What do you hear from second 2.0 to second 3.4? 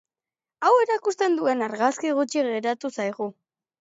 gutxi geratu zaigu.